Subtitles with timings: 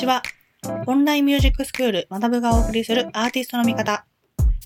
[0.00, 0.22] ちは。
[0.86, 4.06] オンラインミュージックスクール学ぶがお送りするアーティストの見方。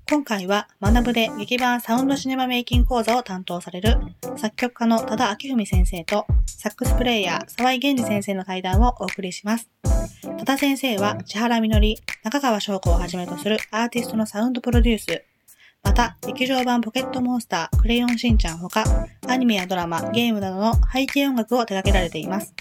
[0.08, 3.96] 今回は学ぶで劇版サウンドシネマメイキング講座を担当される
[4.36, 9.68] 作曲家の多田明文先生とサックスプレイヤー沢井源二先生の対談をお送りします。
[10.38, 15.24] 多田先生は千原みのり、中川翔子をはじめとするアーティストのサウンドプロデュース、
[15.82, 18.84] また、劇場版ポケットモンスター、クレヨンしんちゃんほか、
[19.26, 22.54] アニメやドラマ、ゲームなどの背景音楽を手掛けられています。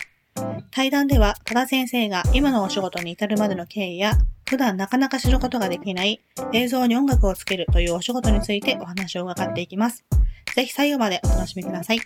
[0.72, 4.14] 対談では、多田先生が今のお仕事に至るまでの経緯や、
[4.48, 10.04] 普段なかなか知ることができない映像に音楽をつけるというお仕事についてお話を伺っていきます。
[10.56, 12.00] ぜひ最後までお楽しみください。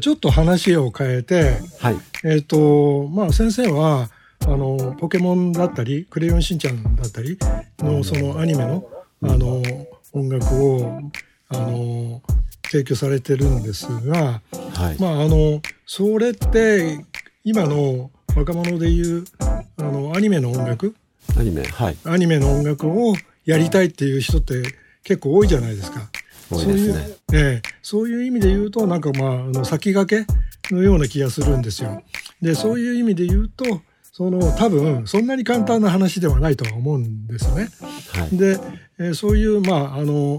[0.00, 1.96] ちょっと話を変えて、はい。
[2.24, 4.08] えっ、と、まあ先生は、
[4.46, 7.38] あの、ポケモンだったり、クレヨンしんちゃんだったり
[7.80, 8.88] の、そのアニメの、
[9.22, 9.62] あの、
[10.12, 11.10] 音楽を、
[11.48, 12.22] あの、
[12.62, 14.40] 提供されてるんですが、
[14.74, 15.00] はい。
[15.00, 17.04] まああの、それって、
[17.42, 19.24] 今の若者でいう、
[19.78, 20.94] あの、アニメの音楽？
[21.38, 21.96] アニメ、はい。
[22.04, 23.14] アニメの音楽を
[23.46, 24.62] やりたいっていう人って
[25.04, 26.10] 結構多いじゃないですか。
[26.50, 26.92] 多いですね。
[26.92, 32.02] そういう、ええそういう意味で言うと、なんかまあ、あの先駆けのような気がするんですよ。
[32.42, 33.64] で、そういう意味で言うと、
[34.12, 37.68] その多分そんなに簡単な話ではないとは思うんですね。
[38.12, 38.36] はい。
[38.36, 38.58] で、
[38.98, 40.38] えーそういうまああの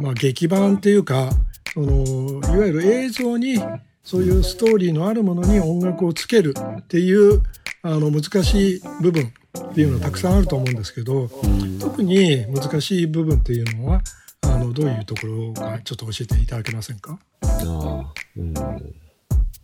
[0.00, 1.30] まあ劇版っていうか、
[1.72, 3.60] そのいわゆる映像に
[4.04, 7.42] そういうストーリーのあるものに音楽をつけるっていう
[7.82, 9.32] あの難しい部分
[9.70, 11.78] っていうのはたくさんあると思うんですけど、うん。
[11.78, 14.02] 特に難しい部分っていうのは
[14.42, 17.18] あのどういうところかちょっと教えていただけませんか？
[17.42, 18.54] ああ、うん。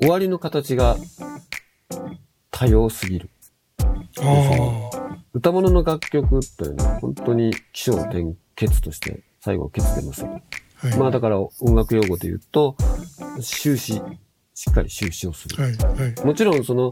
[0.00, 0.96] 終わりの形が
[2.50, 3.30] 多様すぎる。
[4.20, 4.90] あ
[5.34, 10.40] 歌物の楽曲というのは本当に起承転結として最後結出ますは
[10.94, 12.76] い、まあだから音楽用語で言うと、
[13.40, 14.00] 終止、
[14.58, 15.62] しっかり終止をする。
[15.62, 16.90] はいはいもちろんその、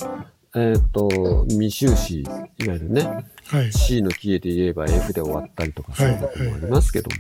[0.55, 2.25] えっ、と、未終止、い
[2.69, 3.03] わゆるね、
[3.49, 7.11] はい C のキーで言えば F で終わったりとかそういうこともありますけど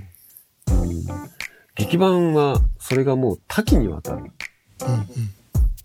[0.71, 0.85] も。
[0.85, 1.05] うん、
[1.75, 4.19] 劇版はそれがもう多岐にわたる。
[4.19, 4.33] うんうん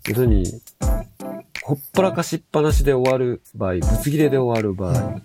[0.07, 0.61] 要するに、
[1.63, 5.21] ほっぱらかしっぱなしで終わる場合、ぶつ切れで終わる場合。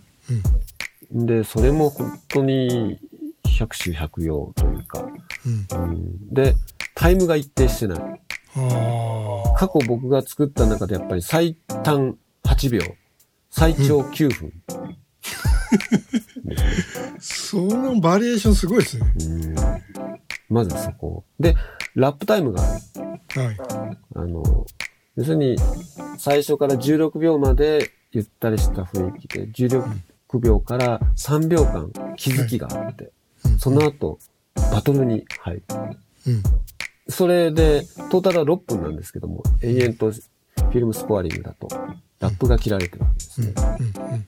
[1.10, 2.98] で、それも本当に
[3.44, 5.06] 百種百様というか。
[5.44, 6.54] うんうんで、
[6.94, 8.20] タイムが一定してない。
[8.56, 12.80] あ過去僕が作った中でやっぱり最短8秒、
[13.50, 14.52] 最長9分。
[14.68, 14.96] あ
[17.20, 19.12] そのバリエーションすごいですね。
[19.26, 19.54] うん。
[20.48, 21.24] まずそこ。
[21.40, 21.56] で、
[21.94, 22.66] ラップタイムがあ
[23.34, 23.42] る。
[23.42, 23.56] はい。
[24.14, 24.66] あの、
[25.16, 25.56] 要するに、
[26.18, 33.10] 最初から16秒までゆったりした雰囲気で、16秒から3秒間気づきがあって、
[33.44, 33.58] うん。
[33.58, 34.18] その後、
[34.72, 35.62] バトルに入る。
[36.28, 36.42] うん
[37.08, 41.68] それで、トータルは6分なんですけども、永遠とフィルムスコアリングだと、
[42.18, 44.26] ラップが切られてるわけですうんね。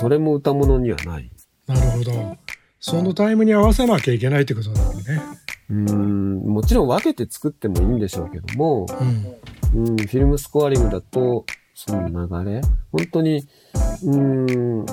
[0.00, 1.30] それも歌物にはない。
[1.66, 2.36] なるほど
[2.80, 5.22] そのタイムに合わせなきゃいけないってことなんだね
[5.70, 8.86] うーん、もちろん分けて作ってもいいんでしょうけども、
[9.74, 12.08] うんうん、フィルムスコアリングだと、その
[12.44, 12.60] 流れ
[12.92, 13.38] 本当に、
[14.04, 14.86] うーん、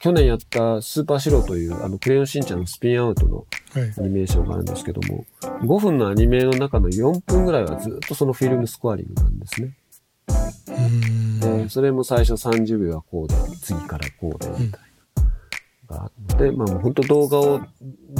[0.00, 9.76] 去年やったスーパーシローという、あの、クレヨンしんちゃんのスピンアウトのはいアニメーションがあるんですけども、5分のアニメの中の4分ぐらいはずっとそのフィルムスコアリングなんですね。
[10.68, 14.68] うんで、それも最初30秒はこうで、次からこうで、みたい
[15.88, 15.96] な。
[15.96, 17.60] があって、まあもう本当動画を、う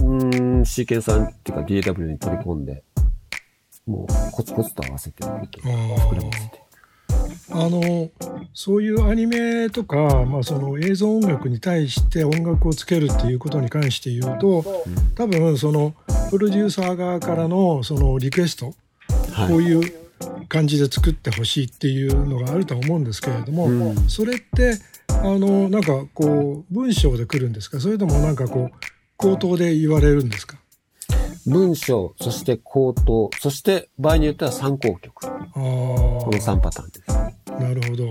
[0.00, 2.82] ーん、シーケンサーっていうか DAW に取り込んで、
[3.86, 6.67] もうコツコツと合わせていくと膨らませて。
[7.50, 8.10] あの
[8.52, 14.64] そういうアニメとか、まあ、その映像音楽に対して音楽をつけるっていうことに関して言うと
[15.14, 15.94] 多分その
[16.30, 18.74] プロデューサー側からのそのリクエスト
[19.32, 19.48] はい。
[19.48, 19.92] こういう
[20.48, 24.78] 感じで作ってほしいっていうのがあるとは思うんですけれども、うんそれって
[25.08, 27.80] あのなんかこう文章で来るんですか？
[27.80, 28.76] それともなんかこう
[29.16, 30.58] 口頭で言われるんですか？
[31.46, 35.26] 文章、そして口頭、そして場合によっては参考曲。
[35.26, 37.17] あこの3パターンです。
[37.58, 38.08] あなるほど。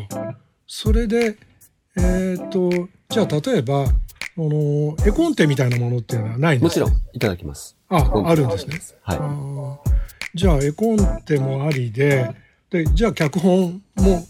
[0.67, 1.37] それで
[1.97, 2.69] えっ、と
[3.09, 3.87] じゃあ例えばあ
[4.37, 7.75] の絵コンテみたいなものっていうのはないんですかもちろん、いただきます。
[7.89, 8.79] ああるんですね。
[9.01, 10.37] はい。
[10.37, 12.35] じゃあ絵コンテもありで
[12.69, 14.25] でじゃあ脚本も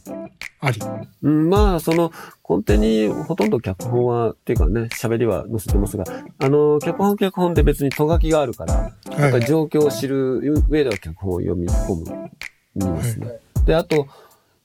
[0.60, 0.80] あり。
[1.24, 2.12] うん、まあ、その、
[2.48, 6.04] 根底にほとんど脚本は、っていうかね、喋りは載せてますが、
[6.40, 12.32] あの、脚本脚本で別にと書きがあるから、やっぱり状況を知る上では脚本を読み込む、
[12.76, 13.28] 見ますね。
[13.66, 14.08] で、あと、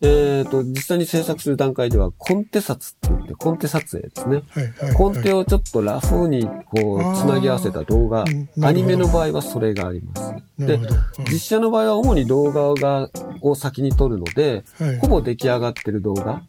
[0.05, 4.43] えっ、と、実際に制作する段階では、コンテ撮って言って、コンテ撮影ですね。
[4.51, 8.25] はいはいコンテをちょっとラフにこう、つなぎ合わせた動画
[8.63, 10.67] アニメの場合はそれがあります。
[10.67, 10.81] で
[11.31, 13.11] 実写の場合は主に動画が、
[13.41, 16.43] を先に撮るので、はいほぼ出来上がってる動画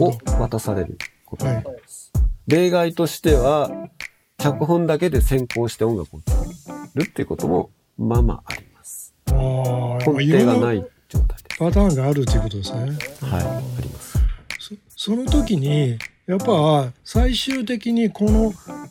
[0.00, 0.18] を。
[0.40, 2.12] 渡されることになります。
[2.48, 3.70] 例外としては、
[4.38, 6.44] 脚本だけで先行して音楽を作
[6.94, 9.14] るっていうことも、まあまああります。
[9.28, 11.45] 根底がないい状態で。
[11.58, 12.80] パターンがあるということですね。
[12.80, 14.18] はい、あります。
[14.58, 14.74] そ
[15.12, 18.26] その時にやっぱ最終的にこ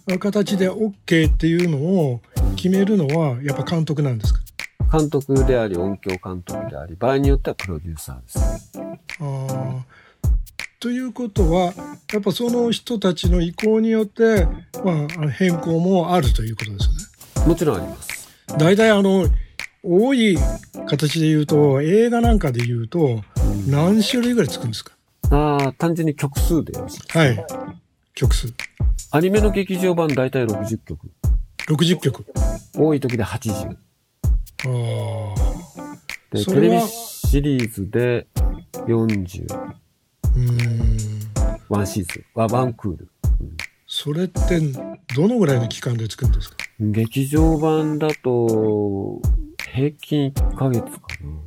[0.07, 2.21] の形で OK っていうのを
[2.55, 4.39] 決めるのはやっぱ監督なんですか？
[4.97, 8.99] 監督であり、音響監督であり、場合によってはプロデューサーですね。
[9.19, 9.81] あー
[10.79, 11.73] ということは
[12.13, 14.45] やっぱその人たちの意向によって、
[14.83, 16.93] まあ変更もあるということですよ
[17.43, 17.47] ね。
[17.47, 18.29] もちろんあります。
[18.57, 19.25] 大体あの
[19.83, 20.37] 多い
[20.87, 23.21] 形で言うと映画なんかで言うと
[23.67, 24.93] 何種類ぐらいつくんですか？
[25.31, 26.85] ああ、単純に曲数では
[27.27, 27.45] い。
[28.13, 28.53] 曲数。
[29.11, 31.11] アニメの劇場版大体60曲。
[31.67, 32.25] 60曲。
[32.77, 33.75] 多い時で80。
[33.75, 33.75] あ
[34.63, 38.27] あで、テレビシリーズで
[38.73, 39.45] 40。
[39.45, 41.19] うーん。
[41.69, 42.25] ワンシーズン。
[42.35, 43.09] ワワンクール。
[43.87, 44.59] それって
[45.15, 46.57] どのぐらいの期間で作るんですか？
[46.79, 49.21] 劇場版だと、
[49.75, 50.89] 平均1ヶ月か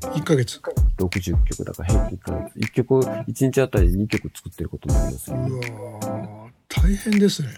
[0.03, 0.11] な。
[0.11, 0.61] 1ヶ月。
[0.99, 2.59] 60曲だから平均1ヶ月。
[2.59, 5.71] 1曲、1日あたり2曲作ってることになりますうよ、ね。
[5.71, 7.49] わー大変ですね。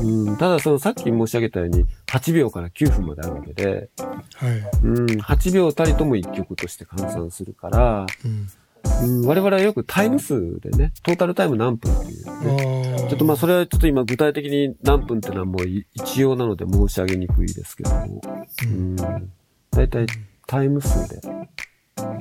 [0.00, 3.90] うん、ただそのさっき申し上げたように8秒から9分まであるわけで、
[4.34, 12.96] はい、うん、8秒たりとも1曲として換算するから、うん、うん、我々はよくタイム数でね、トータルタイム何分っていう、あね。
[12.96, 13.08] ー。
[13.08, 18.22] ちょっとまあそれはちょっと今具体的に何分ってのはもうい一様なので申し上げにくいですけども、
[18.64, 19.32] ううんん、
[19.74, 20.06] 大体
[20.46, 21.20] タイム数で、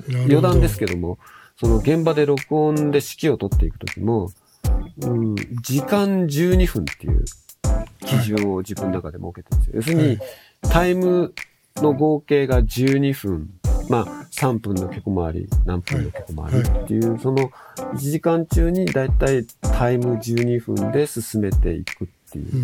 [0.08, 1.20] 余談ですけども、
[1.56, 4.32] その現場で録音で指揮を取っていくときも、
[5.02, 7.26] うん、時間12分っていう
[8.00, 9.76] 基準を自分の中で設けてるんですよ。
[9.76, 10.20] 要するに、
[10.62, 11.34] タイム
[11.78, 13.50] の合計が12分、
[13.90, 22.64] まあ3分の曲もあり、何分の曲もありっていう、その1時間中にだいたいタイム12分で進めていくっていう。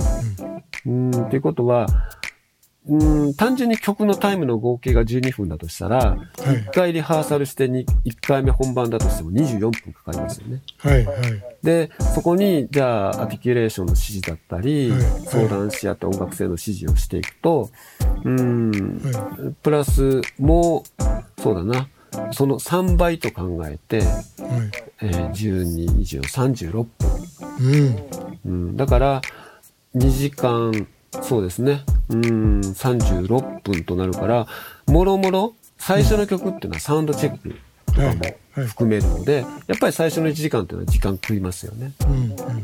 [0.85, 1.87] うん、っていうことは、
[2.87, 6.17] うん、単純に曲のタイムの合計が12分だとしたら、はい。
[6.37, 10.61] 1回リハーサルしてに1回目本番だとしても24分かかりますよね。
[10.77, 11.17] はいはい。
[11.61, 17.69] で、そこに、じゃあ、アティキュレーションの指示だったり、はい相談し合って音楽性の指示をしていくと、
[18.23, 20.83] うん、はプラス、も
[21.37, 21.89] う、そうだな、
[22.31, 24.11] その3倍と考えて、いはい。
[25.01, 26.89] えー12、24、36分。
[28.45, 28.69] うん。
[28.69, 29.21] うん、だから、
[29.95, 30.87] 2時間、
[31.21, 31.83] そうですね。
[32.09, 34.47] うん、36分となるから、
[34.87, 41.93] もろもろ、最初の曲っていうのはサウンドチェックとかも含めるので、やっぱり最初の1時間っていうのは時間食いますよね。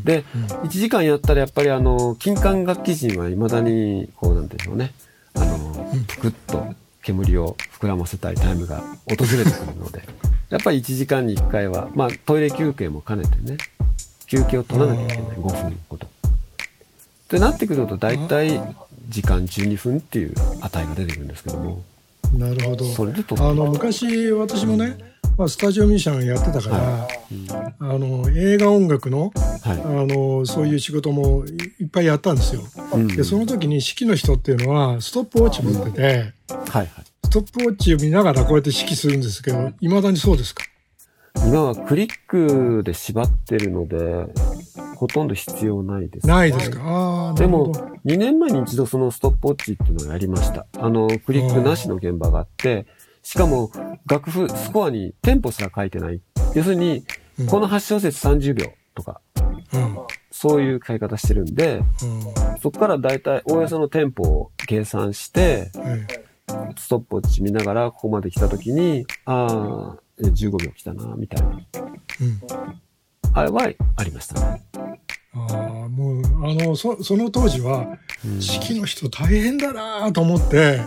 [0.03, 0.24] で、
[0.63, 4.94] 1時間やったらやっぱりあの、金管楽器人は未だに、こうなんでしょうね。
[5.36, 10.03] あの、ぷくっと煙を膨らませたいタイムが訪れてくるので、
[10.50, 13.57] やっぱり1時間に1回は、まあトイレ休憩も兼ねてね、
[14.25, 16.07] 休憩を取らなきゃいけない、5分ほど。
[16.07, 18.62] ってなってくると大体
[19.10, 21.84] 時間12分っていう値が出てくるんですけども、
[22.34, 22.86] なるほど。
[22.86, 24.98] それであの昔私もね、
[25.38, 27.07] まあ、スタジオミュージシャンやってたから、
[27.80, 29.31] あの映画音楽の
[29.63, 32.62] あはのそういう仕事もいいっぱいやったんですよ。
[32.62, 32.96] い。
[32.96, 33.07] うん。
[33.07, 36.22] でその時に指揮の人っていうのはストップウォッチ持ってて、はい
[36.71, 36.90] はい。
[37.26, 40.64] ストップウォッチを見ながらこうやって指揮するんですけどいまだにそうですか？
[41.45, 43.97] 今はクリックで縛ってるので、
[44.95, 46.28] ほとんど必要ないです。
[46.28, 47.33] ないですか？
[47.37, 50.66] でもるほど、2年前に一度そのストップウォッチっていうのをやりました。
[50.80, 52.85] あの、クリックなしの現場があって、
[53.21, 53.71] しかも
[54.07, 56.21] 楽譜、スコアにテンポすら書いてない。
[56.54, 57.04] 要するに、
[57.40, 59.19] うんこの8小節30秒とか、
[59.73, 59.97] うん
[60.31, 61.81] そういう書き方してるんで、
[62.61, 65.99] そこからだいたいおおよそのテンポを計算して、うんはい
[66.78, 71.47] ストップウォッチ見ながらここまで来た時に、ああ、え15秒来たな、みたいな。
[71.47, 71.61] うん
[73.33, 74.61] あれはありましたね。
[75.35, 78.44] ああもうあのそその当時はうん指
[78.75, 80.80] 揮の人大変だなと思って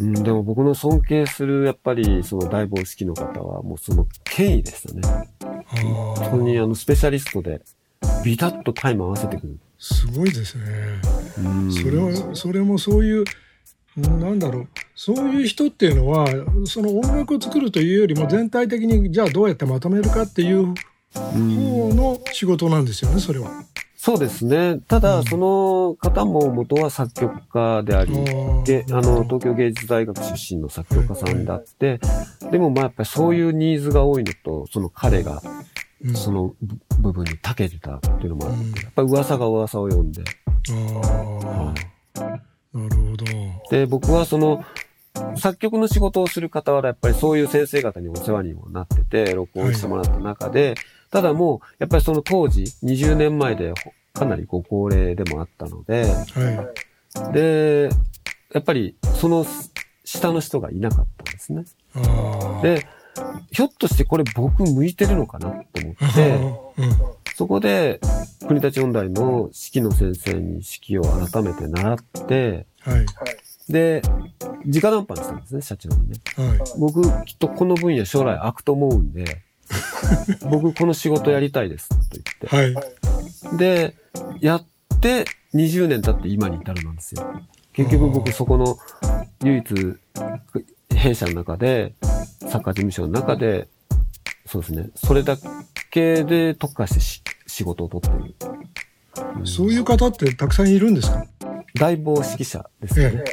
[0.00, 5.00] うん、でも僕の尊敬する、やっぱり、その大帽式の方は、もうその権威でしたね。
[5.44, 7.60] あ本当ーにあの、スペシャリストで、
[8.24, 9.58] ビタッとタイム合わせてくる。
[9.78, 10.64] すごいですね。
[11.38, 13.24] うんそれはそれもそういう
[13.96, 16.26] なんだろうそういう人っていうのは
[16.66, 20.74] その音楽を作るというよりも全体的にじゃあどうやってまとめるかっていううん
[21.56, 23.50] 方の仕事なんですよねそれは。
[24.04, 24.80] そうですね。
[24.88, 25.24] ただ、うん。
[25.24, 28.12] その方も元は作曲家であり、
[28.64, 32.00] で、あの、東京芸術大学出身の作曲家さんだって、
[32.50, 35.40] でもまあやっぱりそういうニーズが多いのと、その彼が
[36.04, 36.16] うん。
[36.16, 38.74] その部部分に長けてたっていうのもあって、うん。
[38.74, 40.24] やっぱり噂が噂を呼んで、
[40.68, 41.74] あは
[42.16, 42.76] あい。
[42.76, 43.24] なるほど。
[43.70, 44.64] で、僕はその、
[45.36, 50.74] 作曲の仕事をする傍ら、やっぱりそういう先生方にお世話にもなってて、録音してもらった中で、
[51.12, 53.74] ただもう、やっぱりその当時、20年前で
[54.14, 56.72] かなりご高齢でもあったので、は
[57.30, 57.32] い。
[57.34, 57.90] で、
[58.52, 59.44] やっぱりその
[60.04, 61.64] 下の人がいなかったんですね。
[62.62, 62.86] で、
[63.50, 66.30] ひょっとしてこれ僕向いてるのかなと思って、
[66.80, 66.92] うん。
[67.34, 68.00] そこで
[68.48, 73.06] 国立音大の式の先生に式を改めて習って、はい。
[73.68, 74.00] で、
[74.64, 76.16] 直談判したんですね、社長にね。
[76.36, 76.58] はい。
[76.78, 79.42] 僕、きっとこの分野将来開くと思うんで、
[80.50, 82.76] 僕この仕事やりたいです、と言って。
[82.76, 83.56] はい。
[83.56, 83.94] で、
[84.40, 84.64] やっ
[85.00, 87.26] て20年経って今に至るなんですよ。
[87.72, 88.76] 結局僕そこの
[89.42, 89.96] 唯一
[90.94, 91.94] 弊社の中で、
[92.40, 93.68] サッカー事務所の中で、
[94.46, 95.36] そうですね、それだ
[95.90, 98.34] けで特化してし仕事を取ってる。
[98.46, 98.62] うん
[99.44, 101.26] そういう方ってたくさんいるんですか？
[101.74, 103.24] 大棒指揮者ですよね。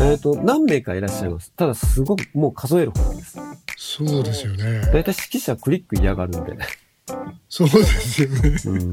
[0.00, 1.52] えっ、と、何名かいらっしゃいます。
[1.52, 3.38] ただすごくもう数えるほどです。
[3.76, 4.80] そうですよね。
[4.80, 6.56] だいたい指揮者クリック嫌がるんで。
[7.48, 8.56] そうですよね。
[8.66, 8.92] うん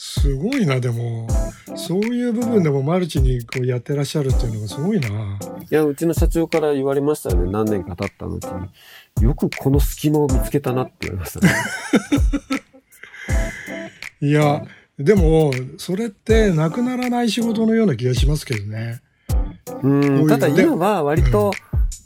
[0.00, 1.26] すごいな、でも。
[1.74, 5.08] そういう部分でもマルチにこうやってらっしゃるっていうのがすごいな。
[5.08, 5.10] い
[5.70, 7.50] や、うちの社長から言われましたよね。
[7.50, 8.38] 何年か経った後
[9.18, 9.24] に。
[9.24, 11.52] よくこの隙間を見つけたなって言われましたね。
[14.28, 14.64] いや、
[15.00, 19.00] でも、それってなくならない仕事のような気がしますけどね。
[19.82, 19.88] う
[20.24, 20.28] ん。
[20.28, 21.50] ただ今は割と、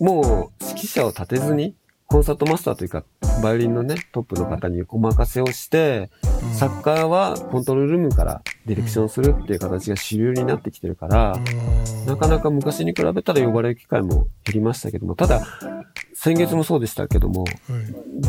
[0.02, 1.76] もう指揮者を立てずに、
[2.08, 3.04] コンサートマスターというか、
[3.40, 6.10] バイオリンのね、トップの方にお任せをして、
[6.42, 6.54] うん。
[6.54, 12.06] サッカーはコントロールルームからディレクションするっていう形が主流になってきてるから、うん。
[12.06, 15.46] なかなか昔に比べたら呼ばれる機会も減りましたけども、ただ、
[16.14, 17.54] 先月もそうでしたけども、はい。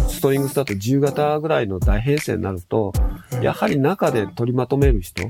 [0.09, 2.93] ストリングスだと10型ぐらいの大編成になると、
[3.31, 3.43] はい。
[3.43, 5.23] やはり中で取りまとめる人、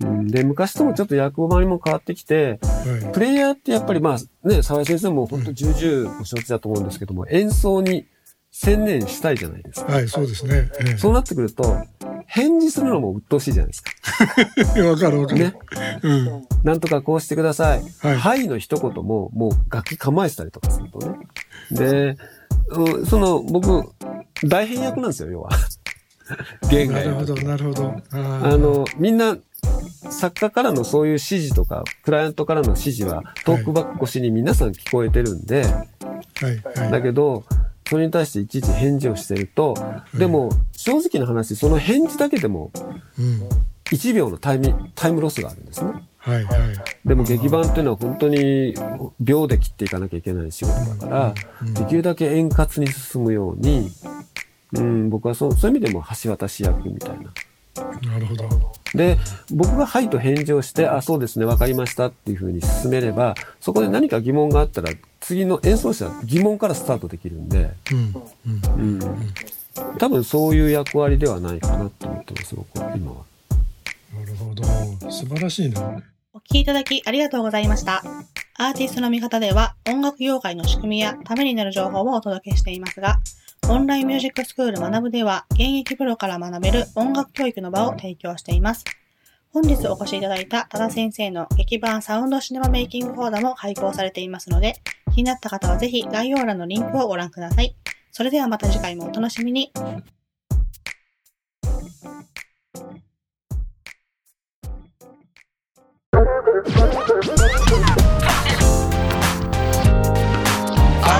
[0.00, 8.06] うんで、昔ともちょっと役割も変わってきて、うんはいプレイヤーってやっぱりまあね、沢井先生も本当重々ご承知だと思うんですけども、演奏に
[8.50, 9.92] 専念したいじゃないですか。
[9.92, 10.70] はい、そうですね。
[10.80, 11.86] えそうなってくると、
[12.26, 13.92] 返事するのも鬱陶しいじゃないですか。
[14.76, 15.40] え わかるわかる。
[15.40, 15.54] ね。
[16.02, 16.46] うん。
[16.62, 17.82] なんとかこうしてください。
[18.00, 21.18] はいはい、の一言も、もう楽器構えてたりとかするとね。
[21.70, 22.16] で、
[22.68, 23.90] うんその、僕、
[24.46, 25.50] 大変役なんですよ、要は。
[26.90, 27.94] なるほど、なるほど。
[28.12, 29.36] ああの、みんな、
[30.10, 36.90] 作家からのそういう指示とか、クライアントからの指示は、トークバック越しに皆さん聞こえてるんで、はい、はい。
[36.90, 37.44] だけど、
[37.88, 39.74] それに対していちいち返事をしてると、
[40.14, 42.70] でも、正直な話、その返事だけでも、
[43.18, 43.48] うん。
[43.90, 45.92] 1秒のタイミタイムロスがあるんですね。
[46.16, 46.56] はい、はい。
[47.04, 48.74] でも劇版っていうのは本当に
[49.20, 53.90] 秒で切っていかなきゃいけない仕事だから、うんできるだけ円滑に進むように、
[54.72, 57.32] うん、僕はそうそういう意味でも橋渡し役みたいな。
[57.74, 58.48] なるほど。
[58.94, 59.16] で、
[59.50, 68.14] 僕がはいと返事をして、あ、そうですね、わかりましたっていうふうに進めれば、そこで何か疑問があったら、次の演奏者は疑問からスタートできるんで、うん。
[68.76, 69.02] うん。
[69.02, 69.24] うん。
[69.98, 73.18] 多分そういう役割ではないかなと思ってます、僕は、今は。
[74.14, 74.62] なるほど。
[75.10, 76.02] 素晴らしいな。
[76.34, 78.02] お聞きいただきありがとうございました。
[78.56, 83.18] アーティストの見方では音楽業界の仕組みやためになる情報をお届けしていますが、
[83.68, 88.84] オンラインミュージックスクール学ぶでは現役プロから学べる音楽教育の場を提供しています。
[89.52, 94.74] 本日お越しいただいた多田先生の劇版サウンドシネマメイキング講座も開講されていますので、
[95.14, 97.76] 気になった方はぜひ概要欄のリンクをご覧ください。
[98.10, 99.70] それではまた次回もお楽しみに。
[99.74, 99.78] ア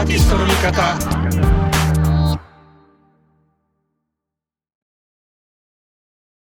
[0.04, 1.51] ーティストの見方。